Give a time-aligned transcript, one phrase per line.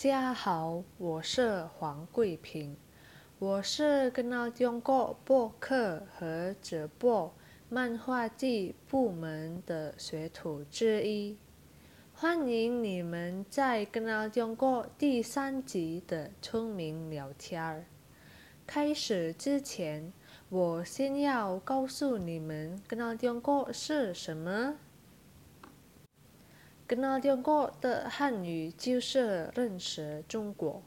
[0.00, 2.74] 家好，我是黄桂平，
[3.38, 7.30] 我是跟到中国播客和直播
[7.68, 11.36] 漫画季部门的学徒之一，
[12.14, 17.84] 欢迎你们在跟到中国第三集的村民聊天儿。
[18.66, 20.10] 开始之前，
[20.48, 24.76] 我先要告诉你们跟到中国是什么。
[26.90, 30.82] 跟到中国的汉语就是认识中国，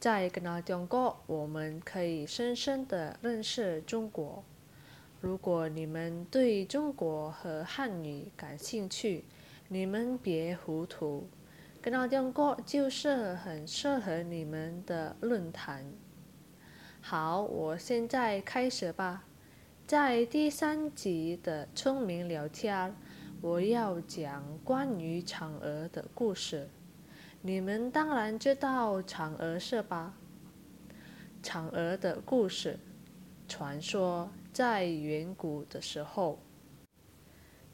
[0.00, 4.42] 在跟到中国，我们可以深深的认识中国。
[5.20, 9.26] 如果你们对中国和汉语感兴趣，
[9.68, 11.28] 你们别糊涂，
[11.82, 15.84] 跟到中国就是很适合你们的论坛。
[17.02, 19.24] 好，我现在开始吧，
[19.86, 22.96] 在第三集的村民聊天。
[23.42, 26.68] 我要讲关于嫦娥的故事。
[27.42, 30.14] 你们当然知道嫦娥是吧？
[31.42, 32.78] 嫦娥的故事，
[33.46, 36.38] 传说在远古的时候，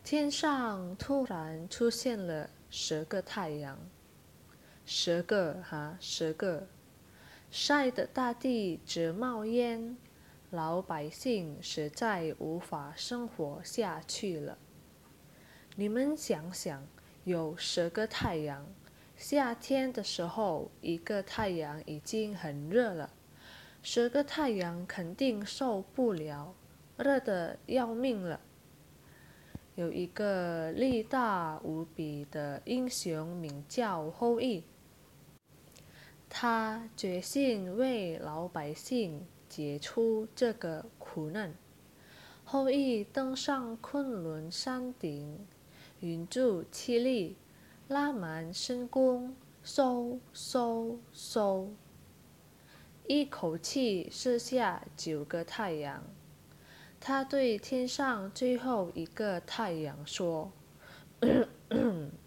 [0.03, 3.79] 天上突然出现了十个太阳，
[4.85, 6.67] 十个哈，十个，
[7.51, 9.97] 晒得大地直冒烟，
[10.51, 14.59] 老百姓实在无法生活下去了。
[15.75, 16.87] 你们想想，
[17.25, 18.67] 有十个太阳，
[19.17, 23.09] 夏天的时候，一个太阳已经很热了，
[23.83, 26.55] 十个太阳肯定受不了，
[26.98, 28.39] 热得要命了。
[29.75, 34.65] 有一个力大无比的英雄，名叫后羿，
[36.28, 41.55] 他决心为老百姓解除这个苦难。
[42.45, 45.47] 后羿登上昆仑山顶。
[46.03, 47.36] 云柱气力，
[47.86, 51.69] 拉满深宫，嗖嗖嗖，
[53.06, 56.03] 一口气射下九个太阳。
[56.99, 60.50] 他对天上最后一个太阳说：“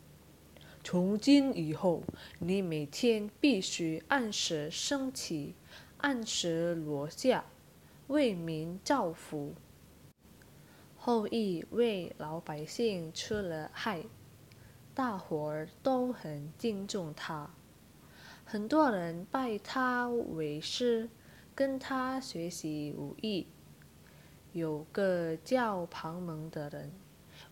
[0.81, 2.01] 从今以后，
[2.39, 5.53] 你每天必须按时升起，
[5.97, 7.44] 按时落下，
[8.07, 9.53] 为民造福。”
[11.05, 14.05] 后羿为老百姓出了害，
[14.95, 17.51] 大伙儿都很敬重他，
[18.43, 21.07] 很多人拜他为师，
[21.53, 23.45] 跟他学习武艺。
[24.51, 26.91] 有个叫庞蒙的人，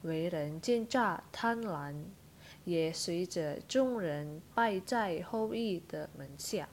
[0.01, 1.93] 为人奸诈贪婪，
[2.65, 6.67] 也随着众人拜在后羿的门下。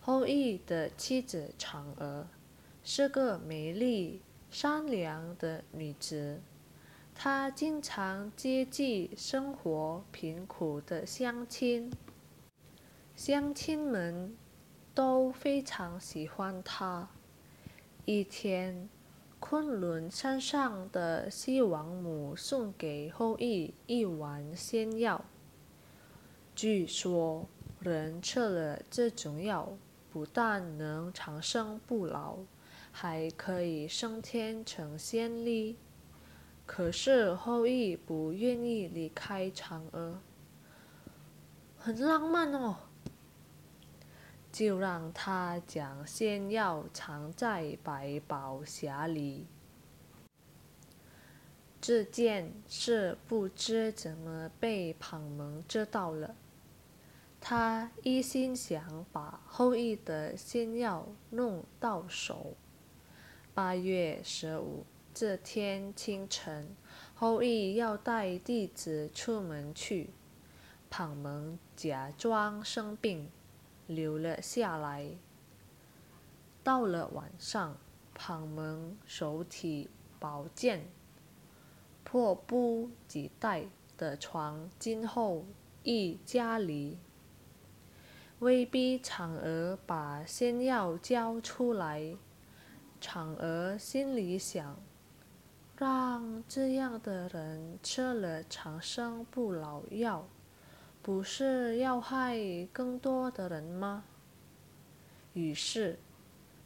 [0.00, 2.26] 后羿的妻子嫦娥
[2.82, 4.20] 是个美丽。
[4.54, 6.40] 善良的女子，
[7.12, 11.92] 她经常接济生活贫苦的乡亲，
[13.16, 14.36] 乡亲们
[14.94, 17.08] 都非常喜欢她。
[18.04, 18.88] 一天，
[19.40, 25.24] 昆仑山上的西王母送给后羿一碗仙药，
[26.54, 27.48] 据说
[27.80, 29.76] 人吃了这种药，
[30.12, 32.38] 不但能长生不老。
[32.96, 35.76] 还可以升天成仙哩，
[36.64, 40.20] 可是后羿不愿意离开嫦娥，
[41.76, 42.76] 很浪漫哦，
[44.52, 49.48] 就让他将仙药藏在百宝匣里。
[51.80, 56.36] 这件事不知怎么被庞蒙知道了，
[57.40, 62.54] 他一心想把后羿的仙药弄到手。
[63.54, 64.84] 八月十五
[65.14, 66.74] 这天清晨，
[67.14, 70.10] 后羿要带弟子出门去，
[70.90, 73.30] 庞蒙假装生病，
[73.86, 75.12] 留了下来。
[76.64, 77.76] 到了晚上，
[78.12, 80.88] 庞蒙手提宝剑，
[82.02, 83.66] 迫不及待
[83.96, 85.44] 地闯进后
[85.84, 86.98] 羿家里，
[88.40, 92.16] 威逼嫦娥把仙药交出来。
[93.06, 94.82] 嫦娥心里想：
[95.76, 100.26] 让这样的人吃了长生不老药，
[101.02, 102.38] 不是要害
[102.72, 104.04] 更多的人吗？
[105.34, 105.98] 于是，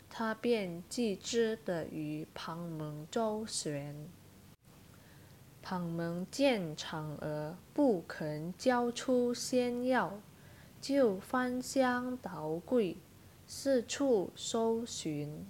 [0.08, 4.08] 他便机智地与庞蒙周旋。
[5.61, 10.20] 庞蒙见嫦娥不肯交出仙药，
[10.81, 12.96] 就翻箱倒柜，
[13.44, 15.44] 四处搜寻。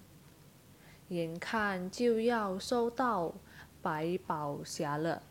[1.08, 3.34] 眼看就要收到
[3.81, 5.22] 百宝匣了，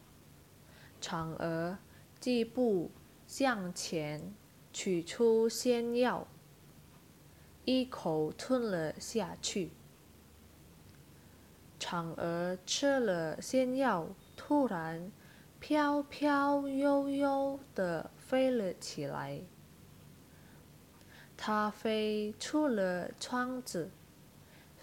[0.99, 1.77] 嫦娥
[2.19, 2.89] 既不
[3.27, 4.33] 向前，
[4.73, 6.25] 取出仙药，
[7.65, 9.69] 一口吞了下去。
[11.79, 15.11] 嫦娥吃了仙药，突然
[15.59, 19.41] 飘飘悠悠地飞了起来。
[21.37, 23.91] 她飞出了窗子，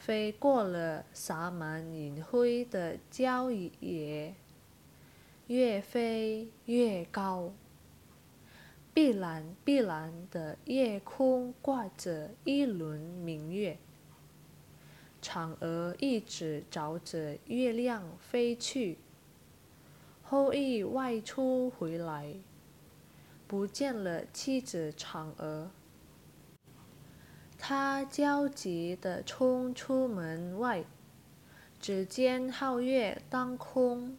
[0.05, 4.35] 飞过了洒满银灰的郊野，
[5.47, 7.55] 越飞越高。
[8.93, 13.79] 碧蓝碧蓝的夜空挂着一轮明月。
[15.23, 18.99] 嫦娥一直朝着月亮飞去。
[20.23, 22.35] 后羿外出回来，
[23.49, 25.71] 不见了妻子嫦娥。
[27.67, 30.85] 他焦急地冲出门外，
[31.81, 34.19] 只见皓月当空，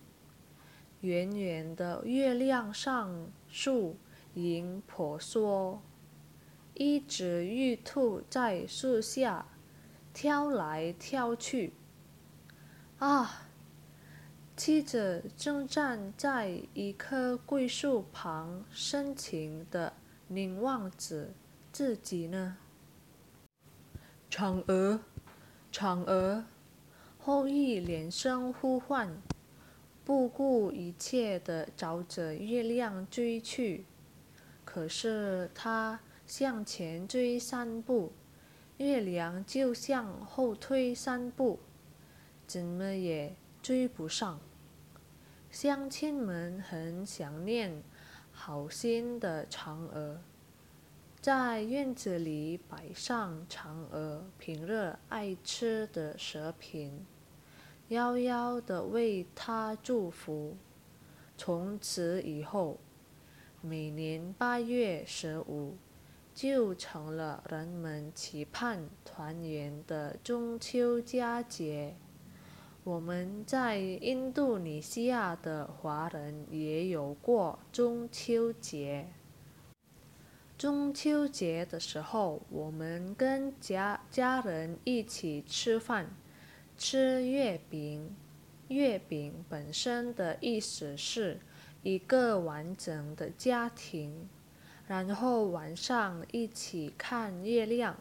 [1.01, 3.97] 圆圆的月亮上树
[4.33, 5.79] 影婆娑，
[6.73, 9.45] 一只玉兔在树下。
[10.11, 11.71] 跳来跳去，
[12.97, 13.47] 啊！
[14.57, 19.93] 妻子正站在一棵桂树旁，深情地
[20.29, 21.29] 凝望着
[21.71, 22.57] 自己呢。
[24.37, 24.99] 嫦娥，
[25.71, 26.43] 嫦娥！
[27.17, 29.09] 后羿连声呼唤，
[30.03, 33.85] 不顾一切地朝着月亮追去。
[34.65, 38.11] 可是他向前追三步。
[38.75, 41.57] 月亮就向后退三步，
[42.45, 44.37] 怎么也追不上。
[45.49, 47.81] 乡亲们很想念
[48.33, 50.19] 好心的嫦娥，
[51.25, 57.03] 在院子里摆上嫦娥平日爱吃的蛇品，
[57.87, 60.55] 遥遥的为她祝福。
[61.35, 62.77] 从此以后，
[63.59, 65.75] 每年八月十五。
[66.35, 71.95] 就成了人们期盼团圆的中秋佳节。
[72.83, 79.07] 我们在印度尼西亚的华人也有过中秋节。
[80.57, 86.09] 中秋节的时候，我们跟家家人一起吃饭，
[86.77, 88.15] 吃月饼。
[88.69, 91.39] 月饼本身的意思是
[91.83, 94.29] 一个完整的家庭。
[94.87, 97.97] 然后晚上一起看月亮，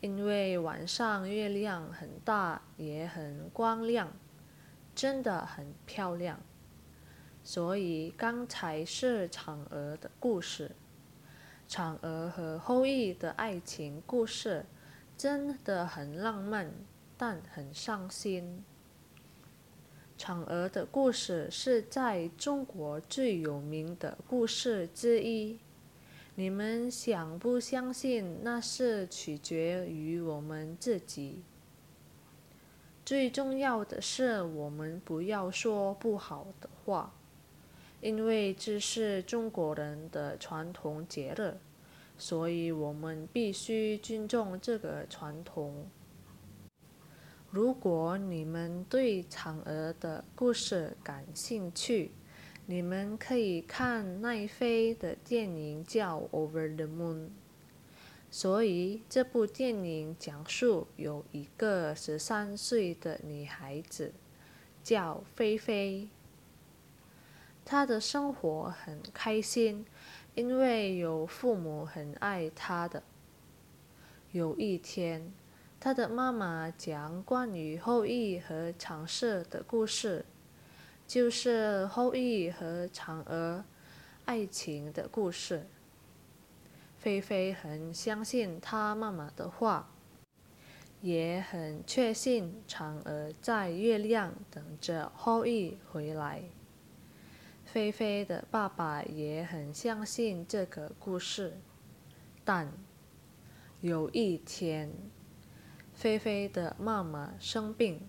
[0.00, 4.12] 因为晚上月亮很大也很光亮，
[4.94, 6.38] 真的很漂亮。
[7.42, 10.70] 所以刚才是嫦娥的故事，
[11.68, 14.64] 嫦娥和后羿的爱情故事
[15.16, 16.72] 真的很浪漫，
[17.16, 18.62] 但很伤心。
[20.16, 25.58] 嫦娥的故事是在中国最有名的故事之一。
[26.36, 28.40] 你们想不相信？
[28.42, 31.42] 那是取决于我们自己。
[33.04, 37.12] 最重要的是，我们不要说不好的话，
[38.04, 41.56] 因为这是中国人的传统节日，
[42.18, 45.86] 所以我们必须尊重这个传统。
[47.50, 52.10] 如果你们对嫦娥的故事感兴趣，
[52.66, 57.28] 你们可以看奈飞的电影叫《Over the Moon》，
[58.30, 64.12] 所以这部电影讲述有一个十三岁的女孩子
[64.82, 66.10] 叫菲菲，
[67.64, 69.86] 她的生活很开心，
[70.34, 73.02] 因为有父母很爱她的。
[74.32, 75.32] 有一天，
[75.80, 80.24] 她的妈妈讲关于后羿和长射的故事。
[81.06, 83.62] 就是后羿和嫦娥
[84.24, 85.66] 爱情的故事。
[86.96, 89.90] 菲菲很相信她妈妈的话，
[91.02, 96.42] 也很确信嫦娥在月亮等着后羿回来。
[97.74, 101.58] 菲菲的爸爸也很相信这个故事，
[102.44, 102.72] 但
[103.80, 104.92] 有一天，
[105.92, 108.00] 菲菲的妈妈生病，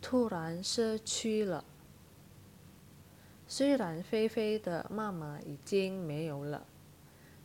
[0.00, 1.62] 突然失去了。
[3.46, 6.66] 虽然菲菲的妈妈已经没有了，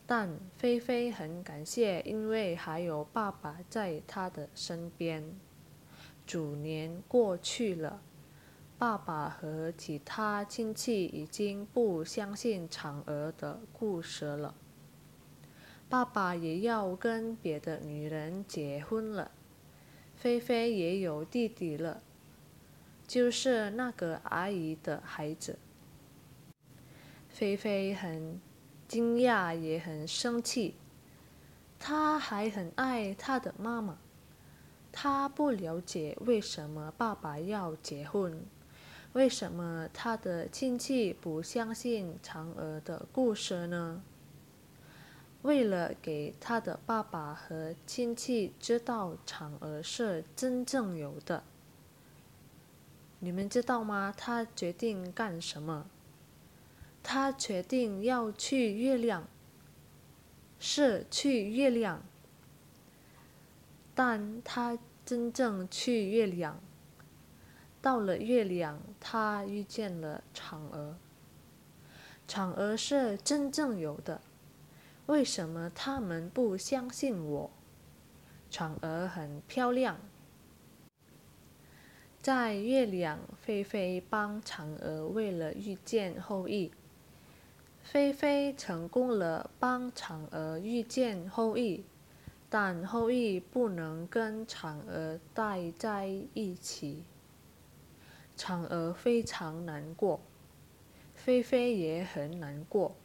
[0.06, 5.38] 但菲菲很感谢，因为还有爸爸在她的身边。
[6.26, 8.02] 九年过去了，
[8.80, 14.54] 爸爸和其他亲戚已经不相信嫦娥的故事了。
[15.90, 19.32] 爸爸也要跟别的女人结婚了。
[20.16, 22.04] 菲菲也有弟弟了，
[23.08, 25.58] 就是那个阿姨的孩子。
[27.30, 28.40] 菲菲很
[28.88, 30.76] 惊讶也很生气。
[31.80, 33.98] 他还很爱他的妈妈。
[34.92, 38.44] 他不了解为什么爸爸要结婚，
[39.14, 44.04] 为什么他的亲戚不相信嫦娥的故事呢？
[45.42, 51.44] 为了给他的爸爸和亲戚知道嫦娥是真正有的，
[53.20, 54.14] 你们知道吗？
[54.16, 55.88] 他决定干什么？
[57.02, 59.28] 他决定要去月亮，
[60.60, 62.04] 是去月亮。
[63.96, 66.60] 但他真正去月亮，
[67.88, 70.98] 到了月亮，他遇见了嫦娥。
[72.28, 74.20] 嫦娥是真正有的，
[75.06, 77.50] 为什么他们不相信我？
[78.52, 79.98] 嫦娥很漂亮，
[82.22, 86.74] 在月亮，菲菲帮嫦娥为了遇见后羿，
[87.84, 91.86] 菲菲成功了，帮嫦娥遇见后羿。
[92.50, 97.06] 但后羿不能跟嫦娥待在一起，
[98.38, 100.20] 嫦娥非常难过，
[101.16, 102.96] 菲菲也很难过。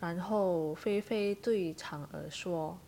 [0.00, 2.78] 然后菲菲对嫦娥说：“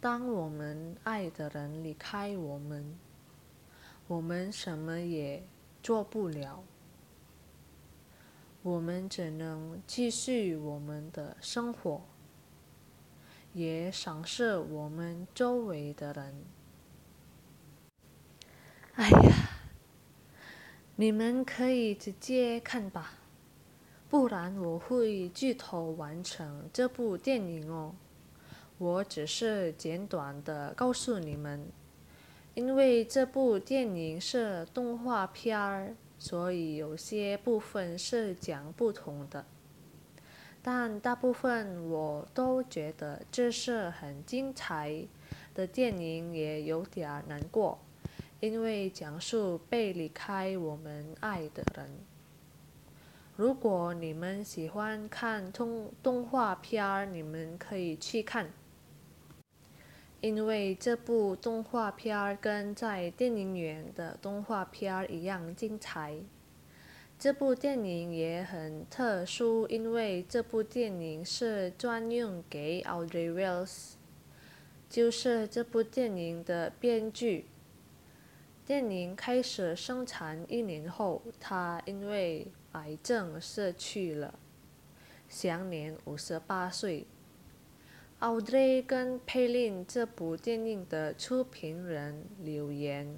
[0.00, 2.96] 当我们爱的人离开我们，
[4.06, 5.42] 我们什么也
[5.82, 6.62] 做不了，
[8.62, 12.00] 我们只能继续我们的生活。”
[13.54, 16.44] 也赏识我们周围的人。
[18.94, 19.47] 哎呀，
[21.00, 23.12] 你们可以直接看吧，
[24.08, 27.94] 不然我会剧透完成这部电影哦。
[28.78, 31.64] 我只是简短的告诉你们，
[32.54, 39.46] 因为这部电影是动画片儿，所以有些部分是讲不同的。
[40.60, 45.06] 但大部分我都觉得这是很精彩
[45.54, 47.78] 的电影，也有点难过，
[48.40, 51.90] 因为讲述被离开我们爱的人。
[53.36, 58.52] 如果你们喜欢看动动画片儿，你们可以去看，
[60.20, 66.16] 因为这部动画片儿跟在电影院的动画片儿一样精彩。
[67.18, 73.94] 这部电影也很特殊，因为这部电影是专用给 Audrey Wells，
[74.88, 77.46] 就是这部电影的编剧。
[78.68, 84.38] 电影开始生产一年后，他因为癌症逝去了，
[85.26, 87.06] 享年五十八岁。
[88.20, 93.16] Audrey 跟佩林这部电影的出品人留言。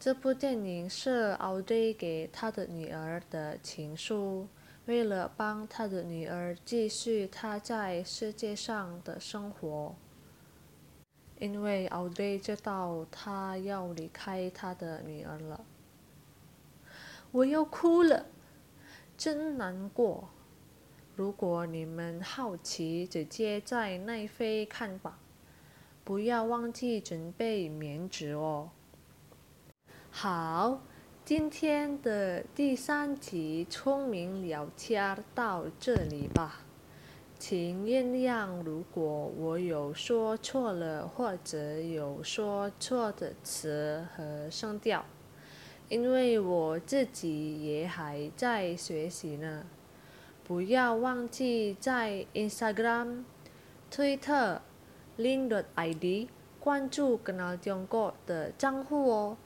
[0.00, 4.48] 这部电影是奥黛给他的女儿的情书，
[4.86, 9.94] 为了帮他的女儿继续她在世界上的生活。
[11.40, 15.64] 因为奥黛知道他要离开他的女儿了，
[17.30, 18.26] 我要哭了，
[19.16, 20.28] 真难过。
[21.14, 25.18] 如果你们好奇，直接在奈飞看吧，
[26.04, 28.70] 不要忘记准备棉纸哦。
[30.10, 30.80] 好，
[31.24, 36.62] 今天的第三集聪明聊天到这里吧，
[37.38, 45.04] 请原谅如果我有说错了或者有说错的词和声调，
[45.88, 49.64] 因为我自己也还在学习呢。
[50.42, 53.22] 不要忘记在 Instagram、
[53.90, 54.58] Twitter、
[55.16, 56.28] Link.ID
[56.58, 59.36] 关注“跟 a 中国”的账户哦。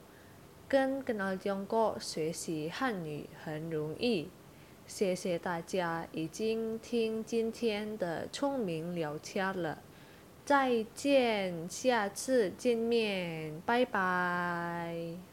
[0.67, 4.29] 跟跟阿中国学习汉语很容易，
[4.85, 9.79] 谢谢大家已经听今天的聪明聊天了，
[10.45, 15.32] 再见，下次见面，拜拜。